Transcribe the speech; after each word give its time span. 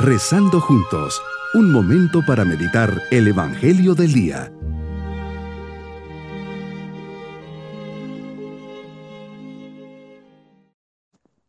Rezando 0.00 0.60
juntos, 0.60 1.20
un 1.54 1.72
momento 1.72 2.20
para 2.24 2.44
meditar 2.44 3.02
el 3.10 3.26
Evangelio 3.26 3.96
del 3.96 4.12
Día. 4.12 4.52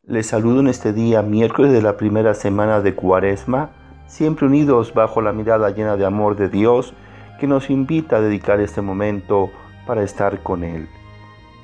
Les 0.08 0.26
saludo 0.26 0.62
en 0.62 0.68
este 0.68 0.94
día, 0.94 1.22
miércoles 1.22 1.72
de 1.72 1.84
la 1.84 1.96
primera 1.96 2.34
semana 2.34 2.82
de 2.82 2.96
Cuaresma, 2.96 3.70
siempre 4.08 4.48
unidos 4.48 4.96
bajo 4.96 5.22
la 5.22 5.32
mirada 5.32 5.70
llena 5.70 5.96
de 5.96 6.08
amor 6.08 6.36
de 6.36 6.50
Dios, 6.50 6.96
que 7.40 7.46
nos 7.46 7.70
invita 7.70 8.18
a 8.18 8.22
dedicar 8.22 8.60
este 8.62 8.82
momento 8.82 9.52
para 9.86 10.02
estar 10.02 10.42
con 10.42 10.64
Él. 10.64 10.90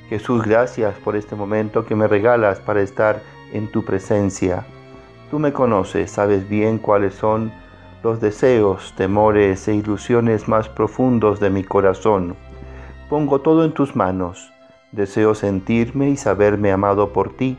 Jesús, 0.08 0.44
gracias 0.44 0.94
por 1.00 1.16
este 1.16 1.36
momento 1.36 1.84
que 1.84 1.96
me 1.96 2.08
regalas 2.08 2.60
para 2.60 2.84
estar 2.84 3.24
en 3.54 3.72
tu 3.72 3.84
presencia. 3.84 4.68
Tú 5.36 5.40
me 5.40 5.52
conoces, 5.52 6.12
sabes 6.12 6.48
bien 6.48 6.78
cuáles 6.78 7.14
son 7.14 7.52
los 8.04 8.22
deseos, 8.22 8.94
temores 8.96 9.68
e 9.68 9.76
ilusiones 9.76 10.48
más 10.48 10.70
profundos 10.70 11.42
de 11.42 11.50
mi 11.50 11.62
corazón. 11.62 12.38
Pongo 13.10 13.42
todo 13.42 13.66
en 13.66 13.74
tus 13.74 13.98
manos. 13.98 14.54
Deseo 14.94 15.36
sentirme 15.36 16.10
y 16.10 16.16
saberme 16.16 16.72
amado 16.72 17.12
por 17.12 17.36
ti. 17.36 17.58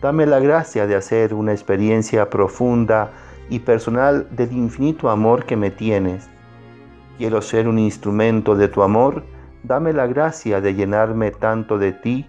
Dame 0.00 0.24
la 0.24 0.40
gracia 0.40 0.86
de 0.86 0.94
hacer 0.94 1.34
una 1.34 1.52
experiencia 1.52 2.30
profunda 2.30 3.10
y 3.50 3.58
personal 3.58 4.26
del 4.30 4.50
infinito 4.52 5.10
amor 5.10 5.44
que 5.44 5.58
me 5.58 5.70
tienes. 5.70 6.30
Quiero 7.18 7.42
ser 7.42 7.68
un 7.68 7.78
instrumento 7.78 8.56
de 8.56 8.68
tu 8.68 8.82
amor. 8.82 9.22
Dame 9.64 9.92
la 9.92 10.06
gracia 10.06 10.62
de 10.62 10.72
llenarme 10.72 11.30
tanto 11.30 11.76
de 11.76 11.92
ti 11.92 12.26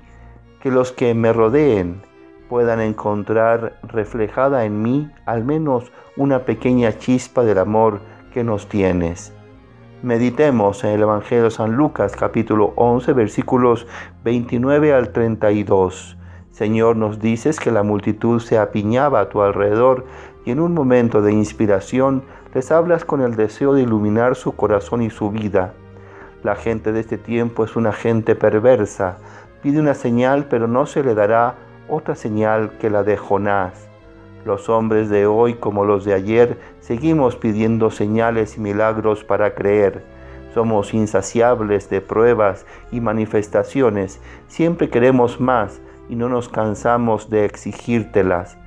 que 0.59 0.71
los 0.71 0.91
que 0.91 1.13
me 1.13 1.31
rodeen 1.31 2.01
puedan 2.53 2.81
encontrar 2.81 3.79
reflejada 3.81 4.63
en 4.63 4.83
mí 4.83 5.09
al 5.25 5.43
menos 5.43 5.91
una 6.17 6.45
pequeña 6.45 6.95
chispa 6.99 7.43
del 7.43 7.57
amor 7.57 7.99
que 8.31 8.43
nos 8.43 8.69
tienes. 8.69 9.33
Meditemos 10.03 10.83
en 10.83 10.91
el 10.91 11.01
Evangelio 11.01 11.45
de 11.45 11.49
San 11.49 11.71
Lucas 11.71 12.15
capítulo 12.15 12.73
11 12.75 13.11
versículos 13.13 13.87
29 14.23 14.93
al 14.93 15.09
32. 15.09 16.15
Señor, 16.51 16.95
nos 16.95 17.19
dices 17.19 17.59
que 17.59 17.71
la 17.71 17.81
multitud 17.81 18.39
se 18.39 18.59
apiñaba 18.59 19.21
a 19.21 19.29
tu 19.29 19.41
alrededor 19.41 20.05
y 20.45 20.51
en 20.51 20.59
un 20.59 20.75
momento 20.75 21.23
de 21.23 21.33
inspiración 21.33 22.21
les 22.53 22.71
hablas 22.71 23.03
con 23.03 23.21
el 23.21 23.35
deseo 23.35 23.73
de 23.73 23.81
iluminar 23.81 24.35
su 24.35 24.51
corazón 24.55 25.01
y 25.01 25.09
su 25.09 25.31
vida. 25.31 25.73
La 26.43 26.53
gente 26.53 26.91
de 26.91 26.99
este 26.99 27.17
tiempo 27.17 27.63
es 27.63 27.75
una 27.75 27.93
gente 27.93 28.35
perversa, 28.35 29.17
pide 29.63 29.79
una 29.79 29.95
señal 29.95 30.45
pero 30.51 30.67
no 30.67 30.85
se 30.85 31.03
le 31.03 31.15
dará 31.15 31.62
otra 31.87 32.15
señal 32.15 32.71
que 32.79 32.89
la 32.89 33.03
de 33.03 33.17
Jonás. 33.17 33.87
Los 34.45 34.69
hombres 34.69 35.09
de 35.09 35.25
hoy 35.25 35.53
como 35.53 35.85
los 35.85 36.05
de 36.05 36.13
ayer 36.13 36.59
seguimos 36.79 37.35
pidiendo 37.35 37.91
señales 37.91 38.57
y 38.57 38.59
milagros 38.59 39.23
para 39.23 39.55
creer. 39.55 40.03
Somos 40.53 40.93
insaciables 40.93 41.89
de 41.89 42.01
pruebas 42.01 42.65
y 42.91 42.99
manifestaciones. 42.99 44.21
Siempre 44.47 44.89
queremos 44.89 45.39
más 45.39 45.81
y 46.09 46.15
no 46.15 46.29
nos 46.29 46.49
cansamos 46.49 47.29
de 47.29 47.45
exigírtelas. 47.45 48.57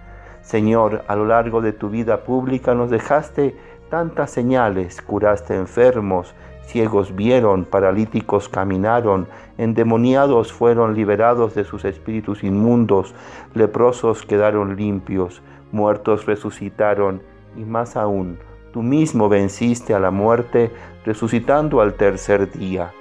Señor, 0.41 1.05
a 1.09 1.17
lo 1.17 1.27
largo 1.27 1.61
de 1.61 1.73
tu 1.73 1.91
vida 1.91 2.25
pública 2.25 2.75
nos 2.75 2.91
dejaste 2.91 3.57
tantas 3.91 4.31
señales, 4.31 5.03
curaste 5.03 5.55
enfermos, 5.55 6.35
ciegos 6.67 7.15
vieron, 7.15 7.65
paralíticos 7.65 8.49
caminaron, 8.49 9.29
endemoniados 9.57 10.53
fueron 10.53 10.95
liberados 10.95 11.55
de 11.55 11.65
sus 11.65 11.85
espíritus 11.85 12.45
inmundos, 12.45 13.15
leprosos 13.55 14.23
quedaron 14.23 14.77
limpios, 14.77 15.43
muertos 15.73 16.27
resucitaron 16.27 17.23
y 17.57 17.65
más 17.65 17.97
aún, 17.97 18.39
tú 18.73 18.83
mismo 18.83 19.29
venciste 19.29 19.95
a 19.95 20.01
la 20.01 20.11
muerte 20.11 20.71
resucitando 21.05 21.81
al 21.81 21.95
tercer 21.95 22.51
día. 22.51 22.93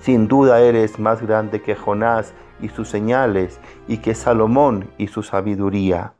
Sin 0.00 0.28
duda 0.28 0.60
eres 0.60 0.98
más 0.98 1.20
grande 1.26 1.60
que 1.60 1.74
Jonás 1.74 2.32
y 2.60 2.68
sus 2.68 2.88
señales 2.88 3.60
y 3.88 3.98
que 3.98 4.14
Salomón 4.14 4.90
y 4.98 5.08
su 5.08 5.22
sabiduría. 5.22 6.12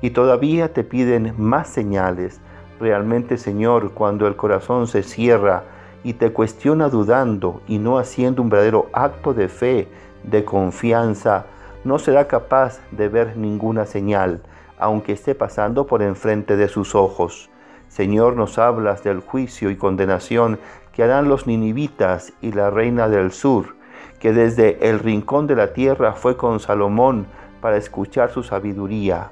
Y 0.00 0.10
todavía 0.10 0.72
te 0.72 0.84
piden 0.84 1.34
más 1.38 1.68
señales. 1.68 2.40
Realmente, 2.78 3.38
Señor, 3.38 3.92
cuando 3.92 4.26
el 4.26 4.36
corazón 4.36 4.86
se 4.86 5.02
cierra 5.02 5.64
y 6.04 6.12
te 6.12 6.32
cuestiona 6.32 6.88
dudando 6.88 7.62
y 7.66 7.78
no 7.78 7.98
haciendo 7.98 8.42
un 8.42 8.50
verdadero 8.50 8.88
acto 8.92 9.34
de 9.34 9.48
fe, 9.48 9.88
de 10.22 10.44
confianza, 10.44 11.46
no 11.82 11.98
será 11.98 12.28
capaz 12.28 12.78
de 12.92 13.08
ver 13.08 13.36
ninguna 13.36 13.86
señal, 13.86 14.42
aunque 14.78 15.12
esté 15.12 15.34
pasando 15.34 15.86
por 15.86 16.02
enfrente 16.02 16.56
de 16.56 16.68
sus 16.68 16.94
ojos. 16.94 17.50
Señor, 17.88 18.36
nos 18.36 18.58
hablas 18.58 19.02
del 19.02 19.20
juicio 19.20 19.70
y 19.70 19.76
condenación 19.76 20.58
que 20.92 21.02
harán 21.02 21.28
los 21.28 21.46
ninivitas 21.46 22.32
y 22.40 22.52
la 22.52 22.70
reina 22.70 23.08
del 23.08 23.32
sur, 23.32 23.76
que 24.18 24.32
desde 24.32 24.88
el 24.88 24.98
rincón 24.98 25.46
de 25.46 25.56
la 25.56 25.72
tierra 25.72 26.12
fue 26.12 26.36
con 26.36 26.60
Salomón 26.60 27.26
para 27.60 27.76
escuchar 27.76 28.30
su 28.30 28.42
sabiduría. 28.42 29.30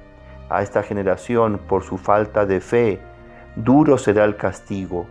A 0.49 0.63
esta 0.63 0.83
generación, 0.83 1.61
por 1.69 1.83
su 1.83 1.99
falta 1.99 2.47
de 2.47 2.61
fe, 2.61 3.01
duro 3.57 3.99
será 3.99 4.25
el 4.25 4.37
castigo. 4.37 5.07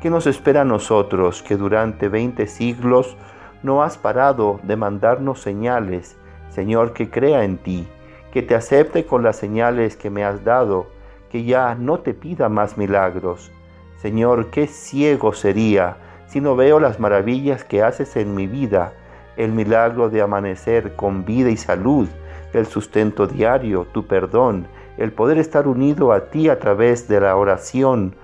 ¿Qué 0.00 0.10
nos 0.10 0.28
espera 0.28 0.60
a 0.60 0.64
nosotros 0.64 1.42
que 1.42 1.56
durante 1.56 2.08
veinte 2.08 2.46
siglos 2.46 3.16
no 3.64 3.82
has 3.82 3.98
parado 3.98 4.60
de 4.62 4.76
mandarnos 4.76 5.40
señales? 5.40 6.16
Señor, 6.50 6.92
que 6.92 7.10
crea 7.10 7.42
en 7.42 7.58
ti, 7.58 7.88
que 8.30 8.42
te 8.42 8.54
acepte 8.54 9.06
con 9.06 9.24
las 9.24 9.34
señales 9.34 9.96
que 9.96 10.08
me 10.08 10.24
has 10.24 10.44
dado, 10.44 10.86
que 11.30 11.42
ya 11.42 11.74
no 11.74 11.98
te 11.98 12.14
pida 12.14 12.48
más 12.48 12.78
milagros. 12.78 13.50
Señor, 13.96 14.50
qué 14.50 14.68
ciego 14.68 15.32
sería 15.32 15.96
si 16.28 16.40
no 16.40 16.54
veo 16.54 16.78
las 16.78 17.00
maravillas 17.00 17.64
que 17.64 17.82
haces 17.82 18.14
en 18.16 18.36
mi 18.36 18.46
vida, 18.46 18.92
el 19.36 19.50
milagro 19.50 20.10
de 20.10 20.22
amanecer 20.22 20.94
con 20.94 21.24
vida 21.24 21.50
y 21.50 21.56
salud, 21.56 22.06
el 22.52 22.66
sustento 22.66 23.26
diario, 23.26 23.84
tu 23.92 24.06
perdón, 24.06 24.68
el 24.96 25.10
poder 25.10 25.38
estar 25.38 25.66
unido 25.66 26.12
a 26.12 26.30
ti 26.30 26.48
a 26.48 26.60
través 26.60 27.08
de 27.08 27.20
la 27.20 27.34
oración, 27.34 28.14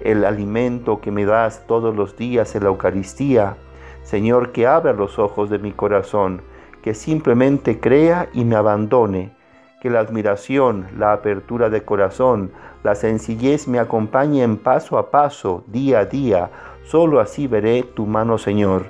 el 0.00 0.24
alimento 0.24 1.00
que 1.00 1.10
me 1.10 1.24
das 1.24 1.66
todos 1.66 1.94
los 1.94 2.16
días 2.16 2.54
en 2.54 2.64
la 2.64 2.70
Eucaristía. 2.70 3.56
Señor, 4.02 4.52
que 4.52 4.66
abra 4.66 4.92
los 4.92 5.18
ojos 5.18 5.50
de 5.50 5.58
mi 5.58 5.72
corazón, 5.72 6.42
que 6.82 6.94
simplemente 6.94 7.80
crea 7.80 8.28
y 8.34 8.44
me 8.44 8.56
abandone, 8.56 9.32
que 9.80 9.90
la 9.90 10.00
admiración, 10.00 10.86
la 10.98 11.12
apertura 11.12 11.70
de 11.70 11.82
corazón, 11.82 12.52
la 12.82 12.94
sencillez 12.94 13.66
me 13.66 13.78
acompañen 13.78 14.58
paso 14.58 14.98
a 14.98 15.10
paso, 15.10 15.64
día 15.66 16.00
a 16.00 16.04
día. 16.04 16.50
Solo 16.84 17.20
así 17.20 17.46
veré 17.46 17.82
tu 17.82 18.06
mano, 18.06 18.36
Señor, 18.36 18.86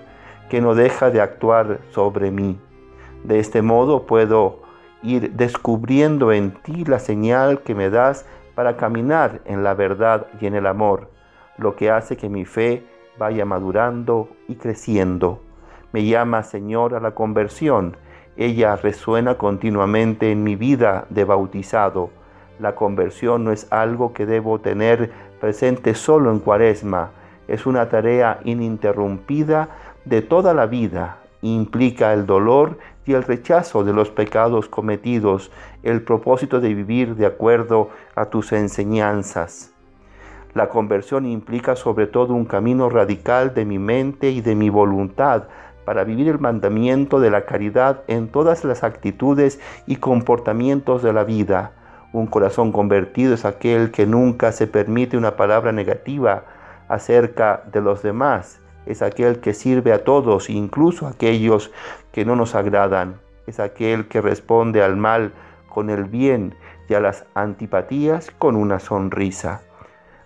que 0.50 0.60
no 0.60 0.74
deja 0.74 1.10
de 1.10 1.20
actuar 1.20 1.80
sobre 1.90 2.30
mí. 2.30 2.58
De 3.22 3.38
este 3.38 3.62
modo 3.62 4.06
puedo 4.06 4.62
ir 5.02 5.32
descubriendo 5.32 6.32
en 6.32 6.52
ti 6.62 6.84
la 6.84 6.98
señal 6.98 7.60
que 7.60 7.74
me 7.74 7.90
das 7.90 8.26
para 8.54 8.76
caminar 8.76 9.40
en 9.44 9.62
la 9.62 9.74
verdad 9.74 10.26
y 10.40 10.46
en 10.46 10.54
el 10.54 10.66
amor, 10.66 11.10
lo 11.58 11.76
que 11.76 11.90
hace 11.90 12.16
que 12.16 12.28
mi 12.28 12.44
fe 12.44 12.84
vaya 13.18 13.44
madurando 13.44 14.28
y 14.48 14.56
creciendo. 14.56 15.40
Me 15.92 16.04
llama 16.04 16.42
Señor 16.42 16.94
a 16.94 17.00
la 17.00 17.12
conversión. 17.12 17.96
Ella 18.36 18.76
resuena 18.76 19.36
continuamente 19.36 20.32
en 20.32 20.42
mi 20.42 20.56
vida 20.56 21.06
de 21.10 21.24
bautizado. 21.24 22.10
La 22.58 22.74
conversión 22.74 23.44
no 23.44 23.52
es 23.52 23.70
algo 23.72 24.12
que 24.12 24.26
debo 24.26 24.60
tener 24.60 25.12
presente 25.40 25.94
solo 25.94 26.30
en 26.30 26.38
cuaresma, 26.40 27.10
es 27.48 27.66
una 27.66 27.88
tarea 27.88 28.40
ininterrumpida 28.44 29.68
de 30.04 30.22
toda 30.22 30.54
la 30.54 30.66
vida. 30.66 31.18
Implica 31.42 32.12
el 32.12 32.26
dolor 32.26 32.78
y 33.06 33.12
el 33.12 33.22
rechazo 33.22 33.84
de 33.84 33.92
los 33.92 34.10
pecados 34.10 34.68
cometidos, 34.68 35.50
el 35.82 36.02
propósito 36.02 36.60
de 36.60 36.74
vivir 36.74 37.16
de 37.16 37.26
acuerdo 37.26 37.90
a 38.14 38.26
tus 38.26 38.52
enseñanzas. 38.52 39.72
La 40.54 40.68
conversión 40.68 41.26
implica 41.26 41.76
sobre 41.76 42.06
todo 42.06 42.32
un 42.32 42.44
camino 42.44 42.88
radical 42.88 43.54
de 43.54 43.64
mi 43.64 43.78
mente 43.78 44.30
y 44.30 44.40
de 44.40 44.54
mi 44.54 44.70
voluntad 44.70 45.44
para 45.84 46.04
vivir 46.04 46.28
el 46.28 46.38
mandamiento 46.38 47.20
de 47.20 47.30
la 47.30 47.44
caridad 47.44 48.02
en 48.06 48.28
todas 48.28 48.64
las 48.64 48.84
actitudes 48.84 49.60
y 49.86 49.96
comportamientos 49.96 51.02
de 51.02 51.12
la 51.12 51.24
vida. 51.24 51.72
Un 52.12 52.26
corazón 52.26 52.72
convertido 52.72 53.34
es 53.34 53.44
aquel 53.44 53.90
que 53.90 54.06
nunca 54.06 54.52
se 54.52 54.66
permite 54.66 55.16
una 55.16 55.36
palabra 55.36 55.72
negativa 55.72 56.44
acerca 56.88 57.64
de 57.72 57.80
los 57.80 58.02
demás 58.02 58.63
es 58.86 59.02
aquel 59.02 59.40
que 59.40 59.54
sirve 59.54 59.92
a 59.92 60.04
todos, 60.04 60.50
incluso 60.50 61.06
a 61.06 61.10
aquellos 61.10 61.70
que 62.12 62.24
no 62.24 62.36
nos 62.36 62.54
agradan. 62.54 63.20
Es 63.46 63.60
aquel 63.60 64.08
que 64.08 64.20
responde 64.20 64.82
al 64.82 64.96
mal 64.96 65.32
con 65.68 65.90
el 65.90 66.04
bien 66.04 66.54
y 66.88 66.94
a 66.94 67.00
las 67.00 67.24
antipatías 67.34 68.30
con 68.38 68.56
una 68.56 68.78
sonrisa. 68.78 69.62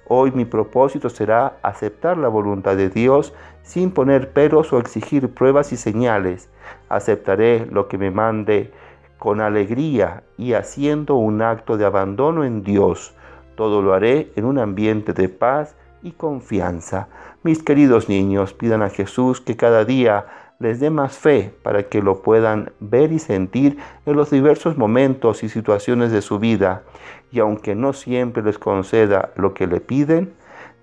Hoy 0.06 0.32
mi 0.32 0.44
propósito 0.44 1.10
será 1.10 1.58
aceptar 1.62 2.16
la 2.16 2.28
voluntad 2.28 2.76
de 2.76 2.88
Dios 2.88 3.34
sin 3.62 3.90
poner 3.90 4.32
peros 4.32 4.72
o 4.72 4.78
exigir 4.78 5.34
pruebas 5.34 5.72
y 5.72 5.76
señales. 5.76 6.48
Aceptaré 6.88 7.66
lo 7.66 7.88
que 7.88 7.98
me 7.98 8.10
mande 8.10 8.72
con 9.18 9.40
alegría 9.40 10.22
y 10.38 10.54
haciendo 10.54 11.16
un 11.16 11.42
acto 11.42 11.76
de 11.76 11.84
abandono 11.84 12.44
en 12.44 12.62
Dios. 12.62 13.14
Todo 13.56 13.82
lo 13.82 13.92
haré 13.92 14.32
en 14.36 14.44
un 14.46 14.58
ambiente 14.58 15.12
de 15.12 15.28
paz 15.28 15.76
y 16.02 16.12
confianza. 16.12 17.08
Mis 17.42 17.62
queridos 17.62 18.08
niños, 18.08 18.54
pidan 18.54 18.82
a 18.82 18.90
Jesús 18.90 19.40
que 19.40 19.56
cada 19.56 19.84
día 19.84 20.26
les 20.58 20.80
dé 20.80 20.90
más 20.90 21.16
fe 21.16 21.54
para 21.62 21.84
que 21.84 22.02
lo 22.02 22.22
puedan 22.22 22.72
ver 22.80 23.12
y 23.12 23.18
sentir 23.18 23.78
en 24.06 24.16
los 24.16 24.30
diversos 24.30 24.76
momentos 24.76 25.42
y 25.44 25.48
situaciones 25.48 26.10
de 26.10 26.22
su 26.22 26.38
vida. 26.38 26.82
Y 27.30 27.38
aunque 27.38 27.74
no 27.74 27.92
siempre 27.92 28.42
les 28.42 28.58
conceda 28.58 29.30
lo 29.36 29.54
que 29.54 29.66
le 29.66 29.80
piden, 29.80 30.32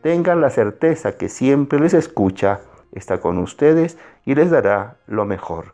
tengan 0.01 0.39
la 0.41 0.49
certeza 0.49 1.17
que 1.17 1.29
siempre 1.29 1.79
les 1.79 1.93
escucha, 1.93 2.61
está 2.91 3.19
con 3.19 3.37
ustedes 3.37 3.97
y 4.25 4.35
les 4.35 4.51
dará 4.51 4.97
lo 5.07 5.25
mejor. 5.25 5.73